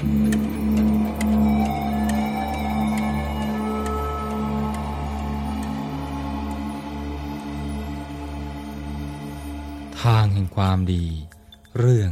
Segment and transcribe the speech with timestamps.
[0.02, 0.04] า
[10.22, 11.04] งแห่งความดี
[11.78, 12.10] เรื่อง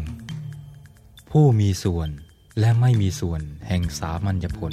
[1.30, 2.09] ผู้มีส่วน
[2.60, 4.73] และไม่มีส่วนแห่งสามัญญผล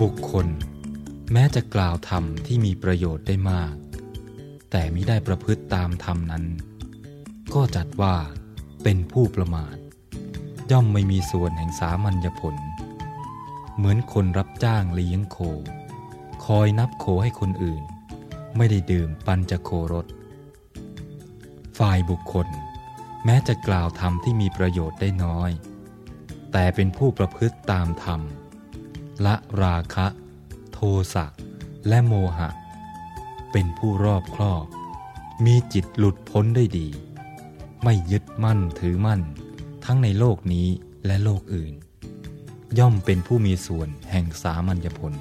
[0.00, 0.46] บุคคล
[1.32, 3.74] แม้จะกล่าวธรรมที่มีประโยชน์ได้มาก
[4.74, 6.44] แต่มิได้ประพฤติตามธรรมนั้น
[7.54, 8.14] ก็จัดว่า
[8.82, 9.76] เป็นผู้ประมาท
[10.70, 12.56] ย่อมไม่มีส่วนแห่งสามัญญผล
[13.76, 15.38] เหมือนคนรับจ้างเลี้ยงโค
[16.44, 17.82] คอยนับโคให้คนอื่น
[18.56, 20.06] ไม่ได้ดื่มปัญจโครส
[21.78, 22.48] ฝ่ายบุคคล
[23.24, 25.50] แม้จะกล่าวธรรมที่มีประโยชน์ได้น้อย
[26.52, 28.20] แต่เป็นผู้ประพฤติตามธรรม
[29.26, 30.06] ละราคะ
[30.72, 30.78] โท
[31.14, 31.26] สะ
[31.88, 32.48] และโมหะ
[33.52, 34.66] เป็นผู้รอบครอบ
[35.44, 36.88] มีจิตหลุดพ้นได้ดี
[37.82, 39.20] ไม่ยึดมั่นถือมั่น
[39.84, 40.68] ทั้งในโลกนี้
[41.06, 41.74] และโลกอื่น
[42.78, 45.14] ย่อมเป็นผู้มีส่วนแห่งสามัญญผล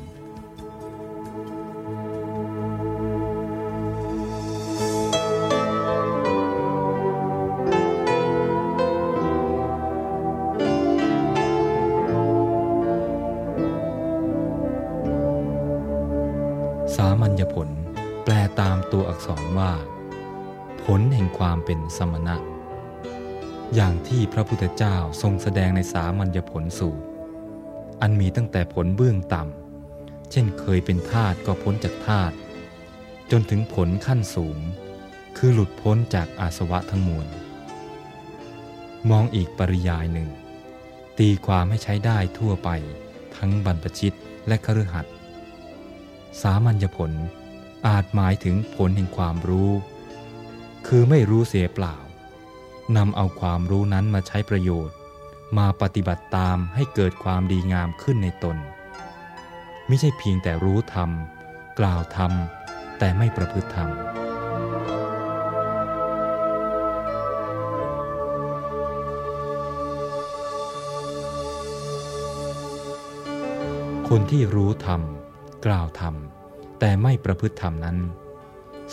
[16.95, 17.80] สามัญญผล
[18.23, 19.71] แปลตามตัวอักษรว่า
[20.83, 22.35] ผลแห่งความเป็นสมณะ
[23.75, 27.05] อย่างที่พระพุทธเจ้าทรงแสดงในสามัญญผลสูตร
[28.01, 32.31] อันมีตั้งแต่ผลเบื้องต่ำ เช่นเคยเป็นทาตก็พ้นจากทาต
[33.31, 34.57] จนถึงผลขั้นสูง
[35.37, 37.27] คือหลุดพ้นจากอาสวะทั้งมวล
[39.09, 40.29] มองอีกปริยายหนึ่ง
[41.19, 42.69] ตีความให้ใช้ได้ทั่วไป
[43.37, 44.15] ทั้งบรรพชิต
[44.47, 45.13] และคฤหัสถ์
[46.41, 47.11] สามัญญผล
[47.87, 49.71] อาจหมายถึงผลแห่งความรู้
[50.87, 51.95] คือไม่รู้เสียเปล่า
[52.97, 54.97] นำเอาความรู้นั้นมาใช้ประโยชน์
[55.57, 58.57] มาปฏิบัติตามให้เกิดความดีงามขึ้นในตน
[59.87, 61.09] ไม่ใช่เพียงแต่รู้ธรรม
[61.79, 62.31] กล่าวธรรม
[62.99, 63.89] แต่ไม่ประพฤติธรรม
[74.09, 75.01] คนที่รู้ธรรม
[75.65, 76.15] กล่าวธรรม
[76.83, 77.97] แต่ไม่ประพฤติธรรมนั้น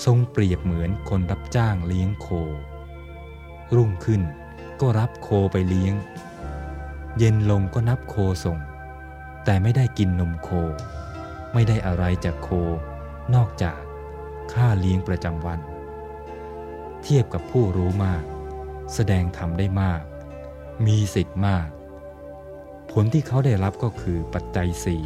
[0.05, 2.29] ทรงเปรียบเหมือนคนรับจ้างเลี้ยงโค
[3.77, 4.23] รุ่งขึ้น
[4.81, 5.95] ก็รับโคไปเลี้ยง
[7.19, 8.59] เย็นลงก็นับโคส่ง
[9.45, 10.51] แต่ไม่ได้กินนมโค
[11.53, 12.51] ไม่ได้อะไรจากโค
[13.35, 13.81] นอกจาก
[14.53, 15.61] ค่าเลี้ยงประจำวัน
[17.03, 18.25] เทียบกับผู้รู้มาก
[18.95, 20.03] แสดงธรรมได้มาก
[20.87, 21.69] มีสิทธิ์มาก
[22.91, 25.05] ผลที่เขาได้รับก็คือปัจจัยสี่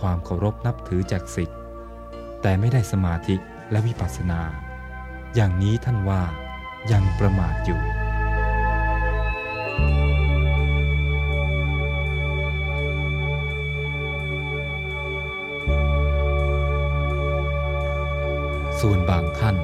[0.00, 1.58] ความเคารพนับถือจากสิทธิ์
[2.46, 3.36] แต่ไม่ได้สมาธิ
[3.70, 4.40] และวิปัสสนา
[5.34, 6.22] อย่างนี้ท่านว่า
[6.92, 7.80] ยังประมาทอยู่
[18.80, 19.56] ส่วนบางท่าน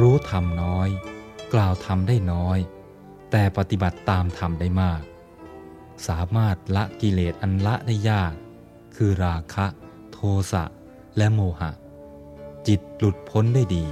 [0.00, 0.88] รู้ธรรมน้อย
[1.54, 2.58] กล่าวธรรมได้น้อย
[3.30, 5.02] แต่ปฏิบัติตามธรรมได้มาก
[6.08, 8.32] สามารถละกิเลสอันละได้ยาก
[8.96, 9.66] คือราคะ
[10.12, 10.18] โท
[10.52, 10.64] สะ
[11.16, 11.70] และโมหะ
[12.68, 13.84] จิตหลุดพ้นได้ดี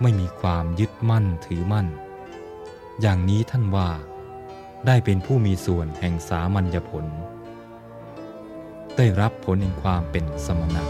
[0.00, 1.86] ไม่มีความยึดมั่นถือมั่น
[3.00, 3.88] อย่างนี้ท่านว่า
[4.86, 7.06] ได้เป็นผู้มีส่วนแห่งสามัญญผล
[8.96, 10.82] ได้รับผลแห่งความเป็นสมณะ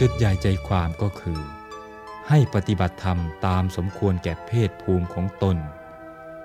[0.00, 1.40] จุดใหญ่ใจความก็คือ
[2.28, 5.56] ให้ปฏิบัติธรรมตามสมควรแก่เพศภูมิของตน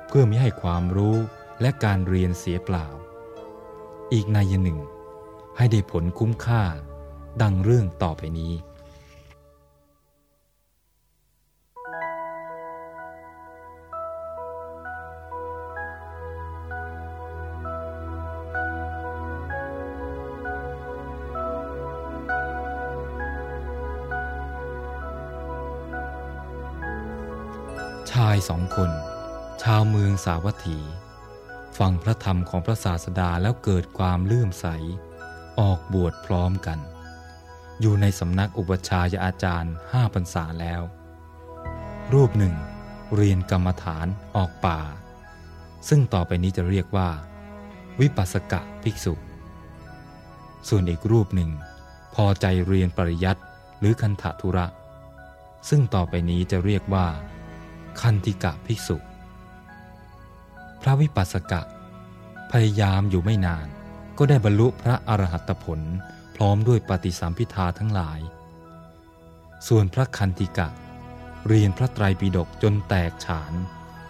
[0.08, 1.18] เพื่อไม่ให้ความรู้
[1.62, 2.88] และการเรียนเสียเปล่า
[4.14, 4.80] อีกนัยหนึ่ง
[5.58, 6.64] ให้ได้ผลคุ้มค่า
[7.42, 8.54] ดังเรื่องต่อไปนี้
[28.50, 28.92] สองคน
[29.64, 30.78] ชาวเมืองสาวัตถี
[31.78, 34.66] ฟังพระธรรมของพระศาสดาแล้วเกิดความเลื่อมใส
[35.60, 36.80] ออกบวชพร้อมกัน
[37.82, 40.82] อยู่ในสำนักอุปชฌายอาจารย์ห้าพรรษาแล้ว
[42.14, 42.56] รูปหนึ่ง
[43.16, 44.80] เรียนกรรมฐานออกป่า
[45.90, 47.10] ซึ่งต่อไปนี้จะเรียกว่า
[48.00, 49.14] วิปัสสกะภิกษุ
[50.68, 51.50] ส่วนอีกรูปหนึ่ง
[52.16, 53.42] พอใจเรียนปริยัติ
[53.80, 54.68] หรือคันธทุระ
[55.70, 57.08] ซึ่งต่อไปนี้จะเรียกว่า
[58.00, 58.98] คันติกะภิกษุ
[60.82, 61.62] พระวิปัสสกะ
[62.52, 63.68] พยายามอยู่ไม่นาน
[64.18, 65.80] ก็ได้บรรลุพระอรหัตผล
[66.36, 68.20] พร้อมด้วยปฏิสัมพิทาทั้งหลาย
[69.68, 70.70] ส่วนพระคันติกะ
[71.48, 73.54] เรียนพระไตรปิฎกจนแตกฉาน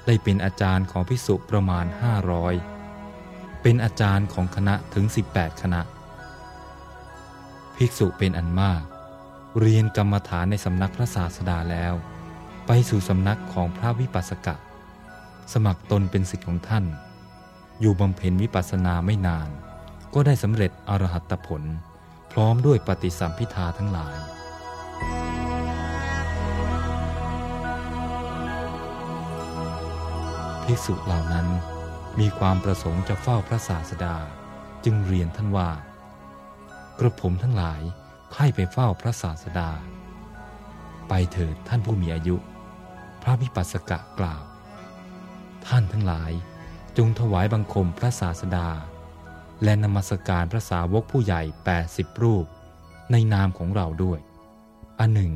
[0.06, 1.86] ได้เป็นอาจารย์ของภิกษุประมาณ
[2.54, 5.82] 500 เป็นอาจารย์ของคณะถึง 18 คณะ
[7.76, 8.84] ภิกษุเป็นอันมาก
[9.60, 11.94] เรียนกรรมฐานในสำนักพระศาสดาแล้ว
[12.74, 14.56] ไปสู่สำนักของพระวิปัสสกะ
[15.54, 16.86] สมัครตนเป็นศิษย์ของท่าน
[17.82, 19.50] อยู่บำเพ็ญวิปัสสนาไม่นาน
[20.14, 21.64] ก็ได้สำเร็จอรหัตผล
[22.32, 24.16] พร้อมด้วยปฏิสัมพิทาทั้งหลาย
[30.64, 31.48] ภิกษุเหล่านั้น
[32.20, 34.16] มีความประสงค์จะเฝ้าพระศาสดา
[34.86, 35.70] จึงเรียนท่านว่า
[37.00, 37.82] กระผมทั้งหลาย
[38.36, 39.70] ให้ไปเฝ้าพระศาสดา
[41.10, 42.38] ไปเถิดท่านผู้มีอายุ
[43.24, 44.44] พระวิปัสสกะกล่าว
[45.68, 46.32] ท่านทั้งหลาย
[46.98, 48.70] จงถวายบังคมพระศาสดา
[49.64, 51.42] และนมัสการพระสาวกผู้ใหญ่
[51.82, 52.46] 80 รูป
[53.12, 54.20] ในนามของเราด้วย
[55.00, 55.34] อันหนึ่ง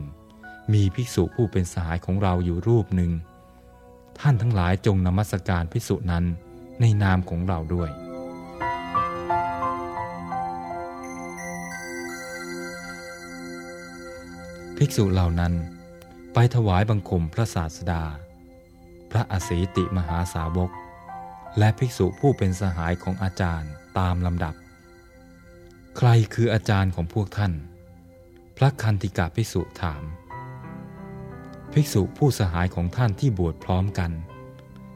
[0.73, 3.11] มีภิกษุผู้เป็นสหายของเราอยู่รูปหนึ่ง
[4.19, 6.25] ท่านทั้งหลายจงนมัสการภิกษุนั้น
[6.81, 7.89] ในนามของเราด้วย
[14.77, 15.53] ภิกษุเหล่านั้น
[16.37, 18.03] ไปถวายบังคมพระศาสดา
[19.11, 20.71] พระอสีติมหาสาวก
[21.57, 24.55] และภิกษุผู้เป็นสหายของอาจารย์ตามลำดับ
[25.97, 27.53] ใครคืออาจารย์ของพวกท่าน
[28.57, 30.03] พระคันติกาภิกษุถาม
[31.73, 34.11] ภิกษุผู้สหายของท่านที่บวชพร้อมกัน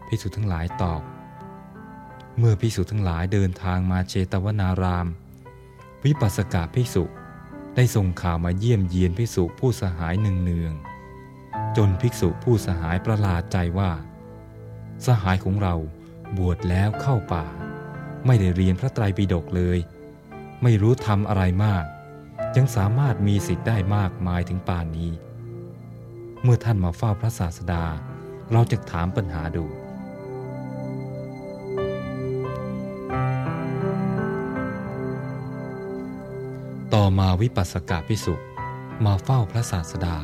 [0.08, 1.02] ภิกษุทั้งหลายตอบ
[2.38, 5.08] เมื่อภิกษุทั้งหลายเดินทางมาเชตวนาราม
[6.06, 7.04] วิปัสสกาภิกษุ
[7.76, 10.76] ได้ส่งข่าวมาเยี่ยมเยียนภิกษุผู้สหายหนึ่งเนือง
[11.78, 13.92] จนภิกษุผู้สหายประหลาดใจว่า
[15.06, 15.76] สหายของเรา
[16.38, 17.46] บวชแล้วเข้าป่า
[18.26, 19.80] ไม่ได้เรียนพระไตรปิฎกเลย
[20.64, 21.86] ไม่รู้ทำอะไรมาก
[22.58, 25.12] ยังสามารถมีสิทธิ์ได้มากมายถึงป่านนี้
[26.44, 27.84] เมื่อท่านมาเฝ้าพระศาสดา
[28.52, 29.66] เราจะถามปัญหาดู
[36.94, 38.36] ต่อมาวิปัสสกาพิสุ
[39.06, 40.18] มาเฝ้าพระศาสดา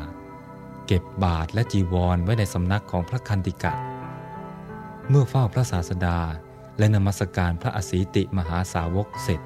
[0.88, 3.74] เก็บบาทและจีวรไว้ในสำนักของพระคันติกะ
[5.10, 6.20] เมื่อเฝ้าพระศาสดา
[6.78, 9.42] และนมัสการพระอสีติมหาสาวกเสร็จ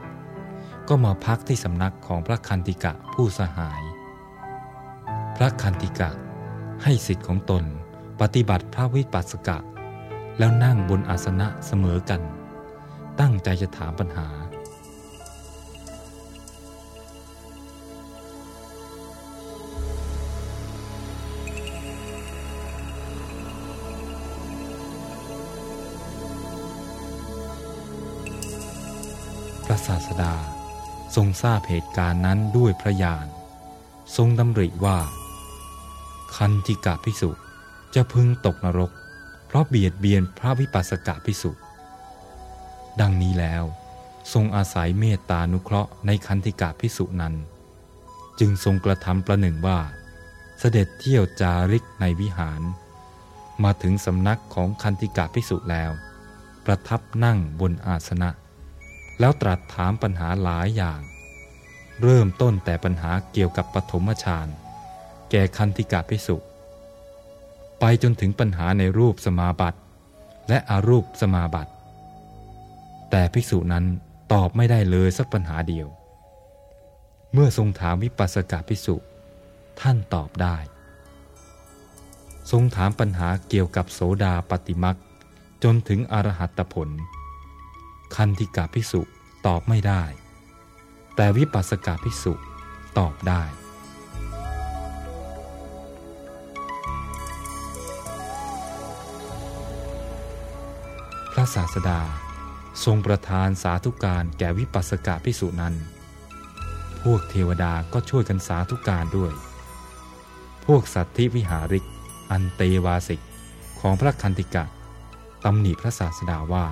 [0.88, 3.82] ก็มาพักที่สำนักของพระคันติกะผู้สหาย
[5.38, 6.10] พระคันติกะ
[6.84, 7.64] ให้สิทธิ์ของตน
[8.22, 9.58] ปฏิบัติพระวิปัสสกะ
[10.38, 12.22] แล้วนั่งบนอาสนะเสมอกัน
[13.20, 14.28] ตั้งใจจะถามปัญหา
[29.70, 30.34] ระศาสดา
[31.16, 33.28] ทรงทราบเหตุการณ์นั้นด้วยพระญาณ
[34.16, 35.00] ทรงดำริว่า
[36.38, 37.32] คันธิกะพิสุ
[37.96, 38.92] จะพึงตกนรก
[39.48, 41.52] เพราะเบียดเบียนพระวิปัสสกะพิสุ
[43.02, 43.64] ดังนี้แล้ว
[44.34, 47.36] ทรงอาศัยเมตตานุเคราะห์ในคันธิกะพิสุนั้น
[48.40, 49.80] จึงทรงกระทำประหนึ่งว่า
[50.60, 52.62] เสด็จเที่ยวจาริกในวิหาร
[53.64, 55.92] มาถึงสำนักของคันธิกะพิสุแล้ว
[56.66, 58.30] ประทับนั่งบนอาสนะ
[59.20, 61.02] แล้วตรัสถามปัญหาหลายอย่าง
[62.02, 64.48] เริ่มต้นแต่ปัญหาเกี่ยวกับปฐมฌาน
[65.32, 66.38] แก่คันธิกาภิสุ
[67.80, 69.80] ไปจนถึงปัญหาในรูปสมาบัติ
[70.50, 71.72] และอารูปสมาบัติ
[73.12, 73.86] แต่ภิกษุนั้น
[74.34, 75.88] ตอบไม่ได้เลยสักปัญหาเดียว
[77.34, 78.96] เมื่อทรงถามวิปัสสกภิกษุ
[79.82, 80.58] ท่านตอบได้
[82.52, 84.98] ทรงถามปัญหาเกี่ยวกับโสดาปฏิมัก
[85.64, 86.90] จนถึงอรหัตผล
[88.16, 89.02] คันธิกาภิกษุ
[89.48, 90.04] ตอบไม่ได้
[91.16, 92.34] แต่วิปัสสกาภิกษุ
[92.98, 93.44] ตอบได้
[101.32, 102.02] พระศาสดา
[102.86, 105.74] ทรงประทานสาธุการแก่วิปัสสกาภิกษุนั้น
[107.04, 109.34] พวกเทวดาก็ช่วยกันสาธุการด้วย
[110.66, 111.86] พวกสัตว์ที่วิหาริก
[112.32, 113.22] อันเตวาสิก
[113.80, 114.64] ของพระคันติกะ
[115.46, 116.66] ตำหนิพระศาสดาว่า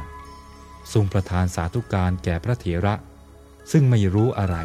[0.93, 2.95] ทรงประทานสาธุการแก่พระเถระ
[3.71, 4.57] ซึ่งไม่รู้อะไร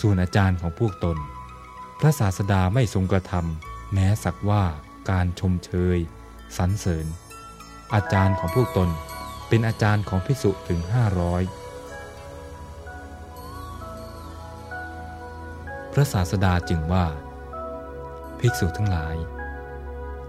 [0.00, 1.18] ส่วนอาจารย์ของพวกตน
[2.00, 4.64] พระศาสดาไม่ทรงกระทำแม้สักว่า
[5.10, 5.98] การชมเชย
[6.56, 7.06] สรรเสริญ
[7.94, 8.88] อาจารย์ของพวกตน
[9.48, 11.42] เป็นอาจารย์ของพิสุถึงห้าร้อย
[15.92, 17.06] พระศาสดาจึงว่า
[18.38, 19.16] ภิกษุทั้งหลาย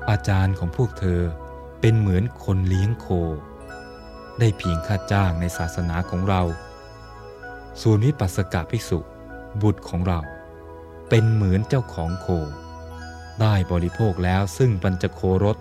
[0.09, 1.21] อาจารย์ของพวกเธอ
[1.81, 3.07] เป็นเหมือนคนเลี้ยงโค
[4.39, 6.41] ได้เพียงค่าจ้างในศาสนาของเรา
[7.81, 8.99] ส่วนวิปัสสกภิกษุ
[9.61, 10.19] บุตรของเรา
[11.09, 12.27] เป็นเหมือนเจ้าของโค
[13.41, 15.57] ได้บริโภคแล้วซึ่งปัญจโครส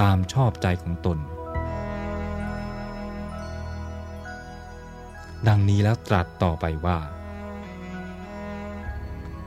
[0.00, 1.18] ตามชอบใจของตน
[5.48, 6.98] ดังนี้แล้วตรัสต่อไปว่า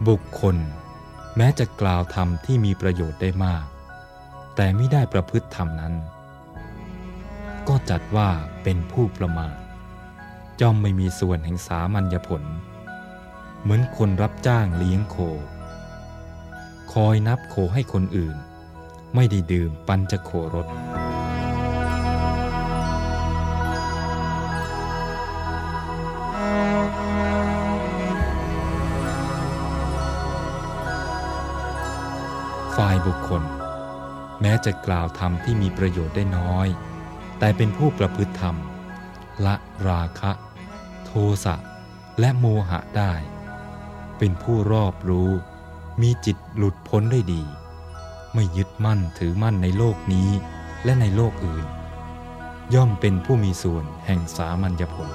[0.08, 0.58] บุคคล
[1.38, 3.66] แม้จะกล่าวธรรมที่มีประโยชน์ได้มาก
[4.56, 5.94] แต่ไม่ได้ประพฤติธรรมนั้น
[7.68, 8.30] ก็จัดว่า
[8.64, 9.56] เป็นผู้ประมาท
[10.60, 12.44] จอมไม่มีส่วนแห่งสามัญญผล
[13.62, 15.18] เหมือนคนรับจ้างเลี้ยงโค
[16.94, 18.36] คอยนับโคให้คนอื่น
[19.16, 20.68] ไม่ได้ดื่มปัญจะโครส
[32.76, 33.44] ฝ่ายบุคคล
[34.42, 36.68] แม้จะกล่าวธรรมที่มีประโยชน์ได้น้อย
[37.40, 38.56] แต่เป็นผู้ประพฤติธรรม
[39.46, 39.56] ละ
[39.88, 40.32] ราคะ
[41.06, 41.12] โท
[41.46, 41.56] สะ
[42.20, 43.14] และโมหะได้
[44.18, 45.30] เป็นผู้รอบรู้
[46.02, 47.44] มีจิตหลุดพ้นได้ดี
[48.34, 50.30] ไม่ยึดมั่นถือมั่นในโลกนี้
[50.84, 51.66] และในโลกอื่น
[52.74, 55.10] ย่อมเป็นผู้มีส่วนแห่งสามัญญผล